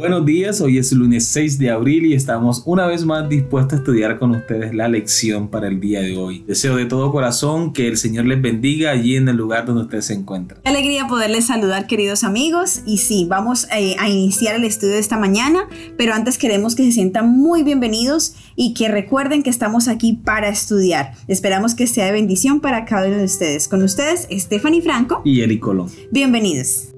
[0.00, 3.76] Buenos días, hoy es lunes 6 de abril y estamos una vez más dispuestos a
[3.76, 6.42] estudiar con ustedes la lección para el día de hoy.
[6.46, 10.06] Deseo de todo corazón que el Señor les bendiga allí en el lugar donde ustedes
[10.06, 10.62] se encuentran.
[10.62, 15.00] Qué alegría poderles saludar queridos amigos y sí, vamos eh, a iniciar el estudio de
[15.00, 15.68] esta mañana,
[15.98, 20.48] pero antes queremos que se sientan muy bienvenidos y que recuerden que estamos aquí para
[20.48, 21.12] estudiar.
[21.28, 23.68] Esperamos que sea de bendición para cada uno de ustedes.
[23.68, 25.90] Con ustedes, Stephanie Franco y Eli Colón.
[26.10, 26.88] Bienvenidos.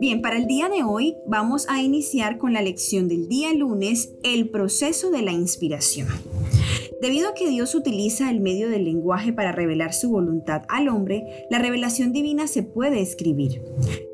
[0.00, 4.14] Bien, para el día de hoy vamos a iniciar con la lección del día lunes,
[4.22, 6.08] el proceso de la inspiración.
[7.02, 11.24] Debido a que Dios utiliza el medio del lenguaje para revelar su voluntad al hombre,
[11.50, 13.62] la revelación divina se puede escribir.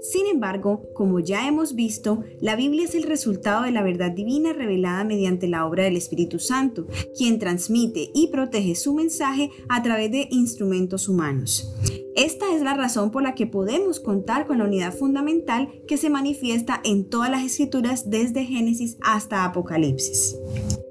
[0.00, 4.52] Sin embargo, como ya hemos visto, la Biblia es el resultado de la verdad divina
[4.52, 10.10] revelada mediante la obra del Espíritu Santo, quien transmite y protege su mensaje a través
[10.10, 11.72] de instrumentos humanos.
[12.16, 16.08] Esta es la razón por la que podemos contar con la unidad fundamental que se
[16.08, 20.34] manifiesta en todas las escrituras desde Génesis hasta Apocalipsis.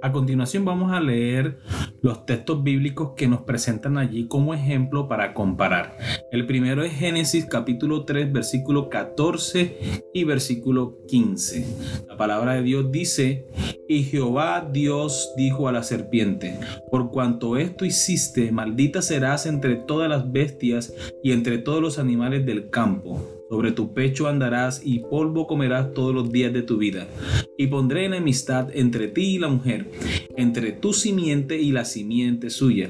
[0.03, 1.57] A continuación vamos a leer
[2.03, 5.97] los textos bíblicos que nos presentan allí como ejemplo para comparar.
[6.31, 12.05] El primero es Génesis capítulo 3 versículo 14 y versículo 15.
[12.07, 13.47] La palabra de Dios dice,
[13.87, 20.09] y Jehová Dios dijo a la serpiente, por cuanto esto hiciste, maldita serás entre todas
[20.09, 23.21] las bestias y entre todos los animales del campo.
[23.49, 27.07] Sobre tu pecho andarás y polvo comerás todos los días de tu vida.
[27.59, 29.85] Y pondré enemistad entre ti y la mujer,
[30.35, 32.89] entre tu simiente y la simiente suya.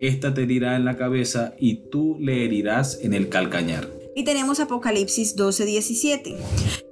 [0.00, 4.03] Esta te herirá en la cabeza y tú le herirás en el calcañar.
[4.14, 6.36] Y tenemos Apocalipsis 12:17.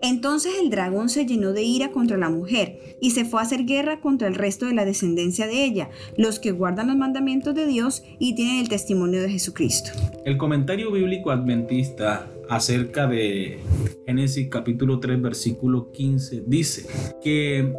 [0.02, 3.64] Entonces el dragón se llenó de ira contra la mujer y se fue a hacer
[3.64, 7.66] guerra contra el resto de la descendencia de ella, los que guardan los mandamientos de
[7.66, 9.90] Dios y tienen el testimonio de Jesucristo.
[10.24, 13.58] El comentario bíblico adventista acerca de
[14.06, 16.86] Génesis capítulo 3 versículo 15 dice
[17.22, 17.72] que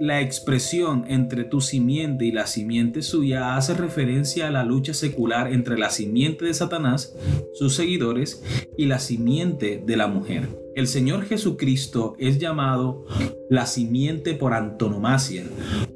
[0.00, 5.52] la expresión entre tu simiente y la simiente suya hace referencia a la lucha secular
[5.52, 7.14] entre la simiente de Satanás,
[7.52, 8.42] sus seguidores,
[8.78, 10.48] y la simiente de la mujer.
[10.74, 13.04] El Señor Jesucristo es llamado
[13.50, 15.44] la simiente por antonomasia.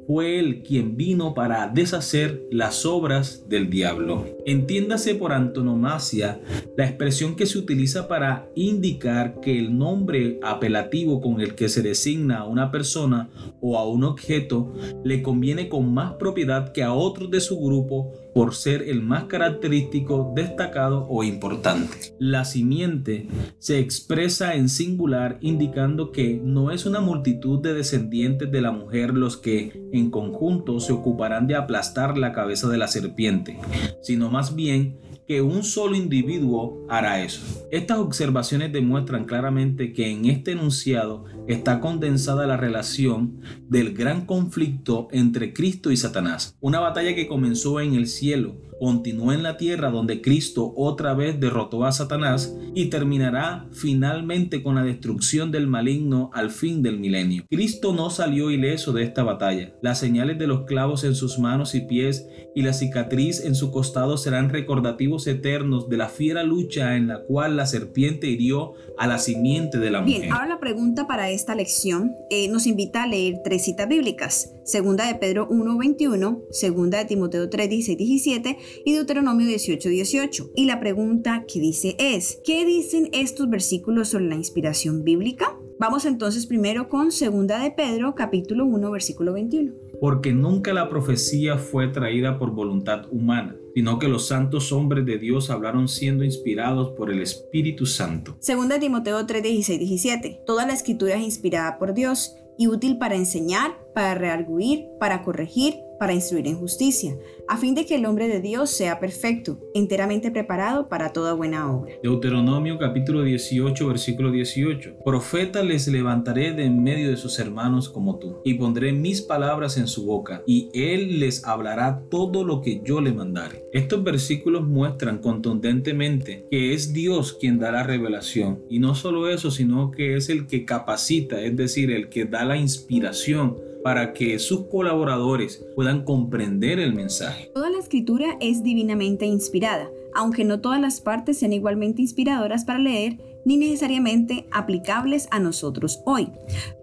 [0.07, 4.25] Fue Él quien vino para deshacer las obras del diablo.
[4.45, 6.39] Entiéndase por antonomasia
[6.77, 11.81] la expresión que se utiliza para indicar que el nombre apelativo con el que se
[11.81, 13.29] designa a una persona
[13.61, 14.73] o a un objeto
[15.03, 19.23] le conviene con más propiedad que a otros de su grupo por ser el más
[19.23, 22.13] característico, destacado o importante.
[22.19, 23.27] La simiente
[23.59, 29.13] se expresa en singular indicando que no es una multitud de descendientes de la mujer
[29.13, 33.57] los que en conjunto se ocuparán de aplastar la cabeza de la serpiente,
[34.01, 37.41] sino más bien que un solo individuo hará eso.
[37.71, 45.07] Estas observaciones demuestran claramente que en este enunciado está condensada la relación del gran conflicto
[45.11, 49.89] entre Cristo y Satanás, una batalla que comenzó en el cielo continúa en la tierra
[49.89, 56.29] donde Cristo otra vez derrotó a Satanás y terminará finalmente con la destrucción del maligno
[56.33, 57.45] al fin del milenio.
[57.49, 59.73] Cristo no salió ileso de esta batalla.
[59.81, 63.71] Las señales de los clavos en sus manos y pies y la cicatriz en su
[63.71, 69.07] costado serán recordativos eternos de la fiera lucha en la cual la serpiente hirió a
[69.07, 70.21] la simiente de la mujer.
[70.21, 74.51] Bien, ahora la pregunta para esta lección eh, nos invita a leer tres citas bíblicas.
[74.63, 80.51] Segunda de Pedro 1.21, segunda de Timoteo 3, 17 y Deuteronomio 18, 18.
[80.55, 85.57] Y la pregunta que dice es, ¿qué dicen estos versículos sobre la inspiración bíblica?
[85.77, 89.73] Vamos entonces primero con segunda de Pedro capítulo 1 versículo 21.
[89.99, 95.17] Porque nunca la profecía fue traída por voluntad humana, sino que los santos hombres de
[95.17, 98.37] Dios hablaron siendo inspirados por el Espíritu Santo.
[98.39, 100.43] Segunda de Timoteo 3, 16, 17.
[100.45, 105.75] Toda la escritura es inspirada por Dios y útil para enseñar, para rearguir, para corregir,
[105.99, 110.31] para instruir en justicia, a fin de que el hombre de Dios sea perfecto, enteramente
[110.31, 111.93] preparado para toda buena obra.
[112.03, 114.97] Deuteronomio capítulo 18, versículo 18.
[115.05, 119.77] Profeta les levantaré de en medio de sus hermanos como tú, y pondré mis palabras
[119.77, 123.65] en su boca, y él les hablará todo lo que yo le mandare.
[123.71, 129.51] Estos versículos muestran contundentemente que es Dios quien da la revelación, y no solo eso,
[129.51, 134.39] sino que es el que capacita, es decir, el que da la inspiración para que
[134.39, 137.51] sus colaboradores puedan comprender el mensaje.
[137.53, 142.79] Toda la escritura es divinamente inspirada, aunque no todas las partes sean igualmente inspiradoras para
[142.79, 146.31] leer ni necesariamente aplicables a nosotros hoy.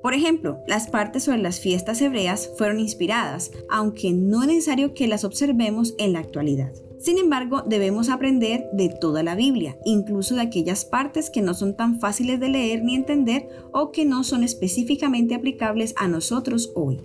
[0.00, 5.08] Por ejemplo, las partes sobre las fiestas hebreas fueron inspiradas, aunque no es necesario que
[5.08, 6.70] las observemos en la actualidad.
[7.02, 11.74] Sin embargo, debemos aprender de toda la Biblia, incluso de aquellas partes que no son
[11.74, 17.00] tan fáciles de leer ni entender o que no son específicamente aplicables a nosotros hoy.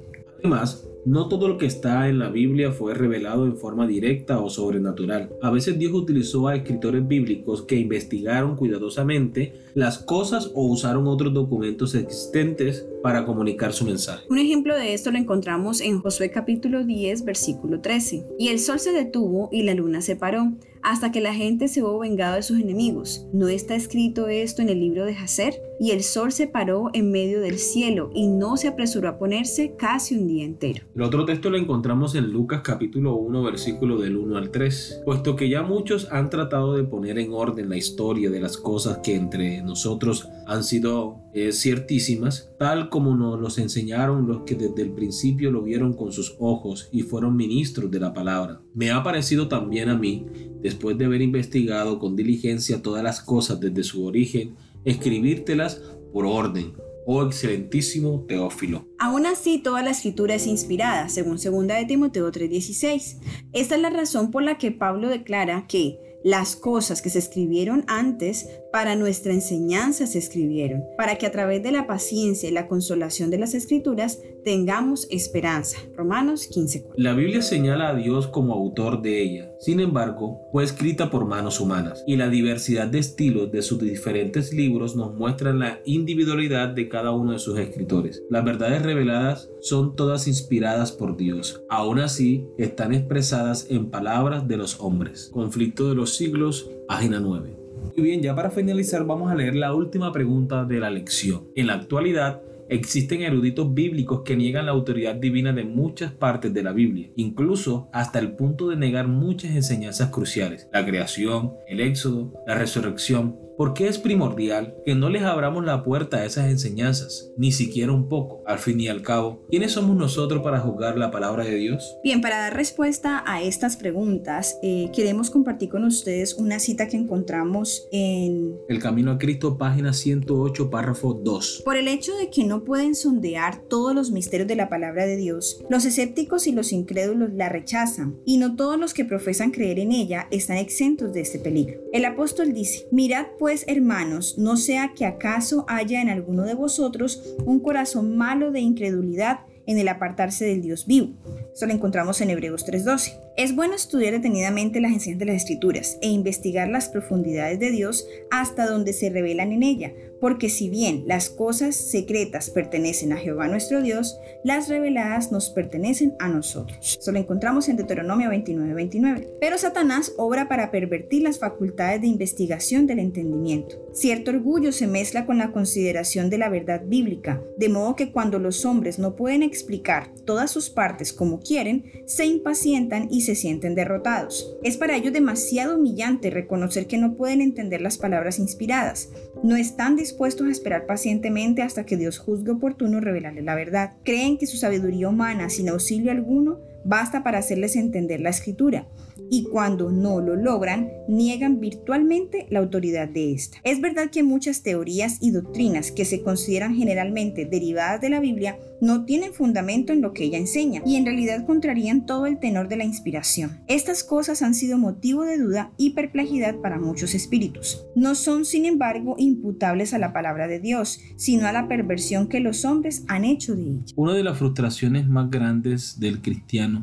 [1.07, 5.29] No todo lo que está en la Biblia fue revelado en forma directa o sobrenatural.
[5.41, 11.33] A veces Dios utilizó a escritores bíblicos que investigaron cuidadosamente las cosas o usaron otros
[11.33, 14.25] documentos existentes para comunicar su mensaje.
[14.29, 18.25] Un ejemplo de esto lo encontramos en Josué capítulo 10, versículo 13.
[18.37, 20.51] Y el sol se detuvo y la luna se paró
[20.87, 23.27] hasta que la gente se hubo vengado de sus enemigos.
[23.33, 25.61] ¿No está escrito esto en el libro de Jacer?
[25.79, 29.75] Y el sol se paró en medio del cielo y no se apresuró a ponerse
[29.77, 30.85] casi un día entero.
[30.97, 35.03] El otro texto lo encontramos en Lucas capítulo 1 versículo del 1 al 3.
[35.05, 38.97] Puesto que ya muchos han tratado de poner en orden la historia de las cosas
[39.03, 44.81] que entre nosotros han sido eh, ciertísimas, tal como nos los enseñaron los que desde
[44.81, 48.61] el principio lo vieron con sus ojos y fueron ministros de la palabra.
[48.73, 50.25] Me ha parecido también a mí
[50.63, 55.79] después de haber investigado con diligencia todas las cosas desde su origen, escribírtelas
[56.11, 56.73] por orden,
[57.07, 58.85] oh excelentísimo Teófilo.
[58.99, 63.17] Aún así, toda la escritura es inspirada, según 2 de Timoteo 3:16.
[63.53, 67.85] Esta es la razón por la que Pablo declara que las cosas que se escribieron
[67.87, 72.67] antes para nuestra enseñanza se escribieron, para que a través de la paciencia y la
[72.67, 75.77] consolación de las escrituras tengamos esperanza.
[75.93, 76.93] Romanos 15:4.
[76.95, 79.51] La Biblia señala a Dios como autor de ella.
[79.59, 84.53] Sin embargo, fue escrita por manos humanas y la diversidad de estilos de sus diferentes
[84.53, 88.23] libros nos muestran la individualidad de cada uno de sus escritores.
[88.29, 91.61] Las verdades reveladas son todas inspiradas por Dios.
[91.67, 95.29] Aún así, están expresadas en palabras de los hombres.
[95.33, 97.57] Conflicto de los siglos, página 9.
[97.97, 101.47] Muy bien, ya para finalizar vamos a leer la última pregunta de la lección.
[101.55, 106.63] En la actualidad, Existen eruditos bíblicos que niegan la autoridad divina de muchas partes de
[106.63, 112.33] la Biblia, incluso hasta el punto de negar muchas enseñanzas cruciales, la creación, el éxodo,
[112.45, 117.31] la resurrección, ¿Por qué es primordial que no les abramos la puerta a esas enseñanzas,
[117.37, 118.43] ni siquiera un poco?
[118.45, 121.97] Al fin y al cabo, ¿quiénes somos nosotros para juzgar la palabra de Dios?
[122.03, 126.97] Bien, para dar respuesta a estas preguntas, eh, queremos compartir con ustedes una cita que
[126.97, 131.63] encontramos en El Camino a Cristo, página 108, párrafo 2.
[131.65, 135.17] Por el hecho de que no pueden sondear todos los misterios de la palabra de
[135.17, 139.79] Dios, los escépticos y los incrédulos la rechazan, y no todos los que profesan creer
[139.79, 141.81] en ella están exentos de este peligro.
[141.91, 146.53] El apóstol dice, mirad pues pues, hermanos, no sea que acaso haya en alguno de
[146.53, 151.13] vosotros un corazón malo de incredulidad en el apartarse del Dios vivo.
[151.53, 153.26] Eso lo encontramos en Hebreos 3:12.
[153.37, 158.07] Es bueno estudiar detenidamente las enseñanzas de las Escrituras e investigar las profundidades de Dios
[158.31, 163.47] hasta donde se revelan en ella, porque si bien las cosas secretas pertenecen a Jehová
[163.47, 166.97] nuestro Dios, las reveladas nos pertenecen a nosotros.
[166.99, 169.29] Eso lo encontramos en Deuteronomio 29, 29.
[169.39, 173.75] Pero Satanás obra para pervertir las facultades de investigación del entendimiento.
[173.93, 178.39] Cierto orgullo se mezcla con la consideración de la verdad bíblica, de modo que cuando
[178.39, 183.75] los hombres no pueden explicar todas sus partes como quieren, se impacientan y se sienten
[183.75, 184.55] derrotados.
[184.63, 189.09] Es para ellos demasiado humillante reconocer que no pueden entender las palabras inspiradas.
[189.43, 193.97] No están dispuestos a esperar pacientemente hasta que Dios juzgue oportuno revelarle la verdad.
[194.03, 198.87] Creen que su sabiduría humana, sin auxilio alguno, basta para hacerles entender la escritura
[199.29, 203.57] y cuando no lo logran, niegan virtualmente la autoridad de esta.
[203.63, 208.57] Es verdad que muchas teorías y doctrinas que se consideran generalmente derivadas de la Biblia
[208.79, 212.69] no tienen fundamento en lo que ella enseña y en realidad contrarían todo el tenor
[212.69, 213.59] de la inspiración.
[213.67, 217.85] Estas cosas han sido motivo de duda y perplejidad para muchos espíritus.
[217.95, 222.39] No son, sin embargo, imputables a la palabra de Dios, sino a la perversión que
[222.39, 223.83] los hombres han hecho de ella.
[223.95, 226.76] Una de las frustraciones más grandes del cristiano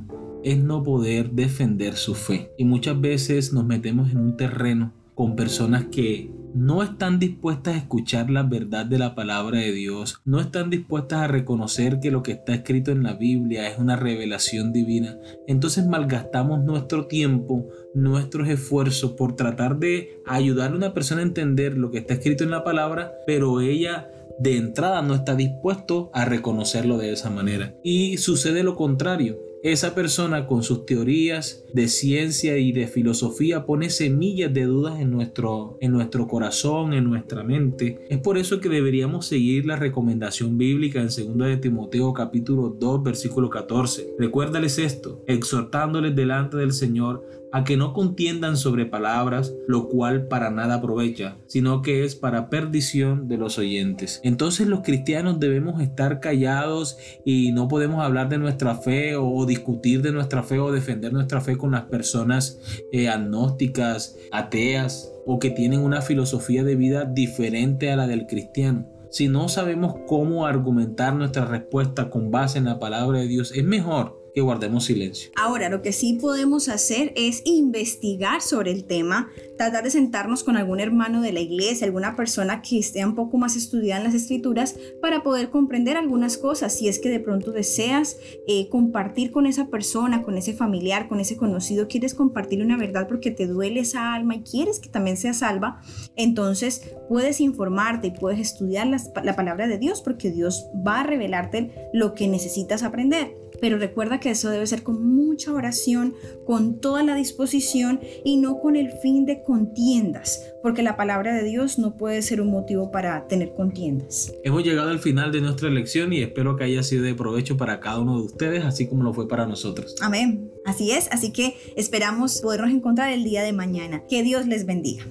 [0.44, 2.52] es no poder defender su fe.
[2.58, 7.78] Y muchas veces nos metemos en un terreno con personas que no están dispuestas a
[7.78, 12.22] escuchar la verdad de la palabra de Dios, no están dispuestas a reconocer que lo
[12.22, 15.16] que está escrito en la Biblia es una revelación divina,
[15.48, 21.76] entonces malgastamos nuestro tiempo, nuestros esfuerzos por tratar de ayudar a una persona a entender
[21.76, 24.08] lo que está escrito en la palabra, pero ella
[24.38, 27.74] de entrada no está dispuesto a reconocerlo de esa manera.
[27.82, 33.88] Y sucede lo contrario esa persona con sus teorías de ciencia y de filosofía pone
[33.88, 38.04] semillas de dudas en nuestro, en nuestro corazón, en nuestra mente.
[38.10, 43.02] Es por eso que deberíamos seguir la recomendación bíblica en 2 de Timoteo capítulo 2
[43.02, 44.16] versículo 14.
[44.18, 50.50] Recuérdales esto, exhortándoles delante del Señor a que no contiendan sobre palabras, lo cual para
[50.50, 54.20] nada aprovecha, sino que es para perdición de los oyentes.
[54.24, 60.02] Entonces los cristianos debemos estar callados y no podemos hablar de nuestra fe o discutir
[60.02, 62.58] de nuestra fe o defender nuestra fe con las personas
[62.90, 68.88] eh, agnósticas, ateas o que tienen una filosofía de vida diferente a la del cristiano.
[69.12, 73.62] Si no sabemos cómo argumentar nuestra respuesta con base en la palabra de Dios, es
[73.62, 75.30] mejor que guardemos silencio.
[75.36, 80.56] Ahora, lo que sí podemos hacer es investigar sobre el tema, tratar de sentarnos con
[80.56, 84.14] algún hermano de la iglesia, alguna persona que esté un poco más estudiada en las
[84.14, 86.76] escrituras para poder comprender algunas cosas.
[86.76, 88.16] Si es que de pronto deseas
[88.48, 93.06] eh, compartir con esa persona, con ese familiar, con ese conocido, quieres compartir una verdad
[93.06, 95.80] porque te duele esa alma y quieres que también sea salva,
[96.16, 101.88] entonces puedes informarte y puedes estudiar la palabra de Dios porque Dios va a revelarte
[101.92, 103.43] lo que necesitas aprender.
[103.60, 108.60] Pero recuerda que eso debe ser con mucha oración, con toda la disposición y no
[108.60, 112.90] con el fin de contiendas, porque la palabra de Dios no puede ser un motivo
[112.90, 114.32] para tener contiendas.
[114.44, 117.80] Hemos llegado al final de nuestra lección y espero que haya sido de provecho para
[117.80, 119.94] cada uno de ustedes, así como lo fue para nosotros.
[120.00, 120.50] Amén.
[120.64, 124.04] Así es, así que esperamos podernos encontrar el día de mañana.
[124.08, 125.04] Que Dios les bendiga.